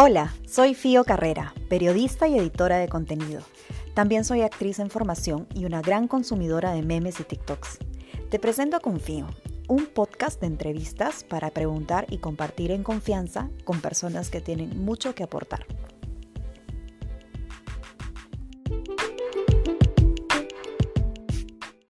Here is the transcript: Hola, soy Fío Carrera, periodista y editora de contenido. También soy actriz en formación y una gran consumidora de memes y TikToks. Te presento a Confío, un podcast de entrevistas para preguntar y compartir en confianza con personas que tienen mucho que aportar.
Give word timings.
Hola, 0.00 0.32
soy 0.46 0.74
Fío 0.74 1.02
Carrera, 1.02 1.52
periodista 1.68 2.28
y 2.28 2.38
editora 2.38 2.78
de 2.78 2.88
contenido. 2.88 3.42
También 3.94 4.24
soy 4.24 4.42
actriz 4.42 4.78
en 4.78 4.90
formación 4.90 5.48
y 5.56 5.64
una 5.64 5.82
gran 5.82 6.06
consumidora 6.06 6.72
de 6.72 6.82
memes 6.82 7.18
y 7.18 7.24
TikToks. 7.24 7.78
Te 8.30 8.38
presento 8.38 8.76
a 8.76 8.80
Confío, 8.80 9.26
un 9.66 9.86
podcast 9.86 10.40
de 10.40 10.46
entrevistas 10.46 11.24
para 11.24 11.50
preguntar 11.50 12.06
y 12.10 12.18
compartir 12.18 12.70
en 12.70 12.84
confianza 12.84 13.50
con 13.64 13.80
personas 13.80 14.30
que 14.30 14.40
tienen 14.40 14.84
mucho 14.84 15.16
que 15.16 15.24
aportar. 15.24 15.66